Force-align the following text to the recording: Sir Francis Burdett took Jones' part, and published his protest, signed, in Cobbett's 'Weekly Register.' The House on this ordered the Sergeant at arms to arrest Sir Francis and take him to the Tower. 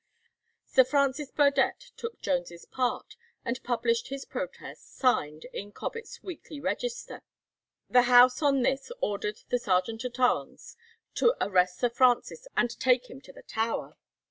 Sir 0.65 0.83
Francis 0.83 1.29
Burdett 1.29 1.91
took 1.95 2.19
Jones' 2.21 2.65
part, 2.65 3.15
and 3.45 3.61
published 3.63 4.07
his 4.07 4.25
protest, 4.25 4.95
signed, 4.95 5.45
in 5.53 5.71
Cobbett's 5.71 6.23
'Weekly 6.23 6.59
Register.' 6.59 7.21
The 7.87 8.01
House 8.09 8.41
on 8.41 8.63
this 8.63 8.91
ordered 8.99 9.43
the 9.49 9.59
Sergeant 9.59 10.03
at 10.03 10.19
arms 10.19 10.75
to 11.13 11.35
arrest 11.39 11.77
Sir 11.77 11.89
Francis 11.91 12.47
and 12.57 12.71
take 12.79 13.11
him 13.11 13.21
to 13.21 13.31
the 13.31 13.43
Tower. 13.43 13.95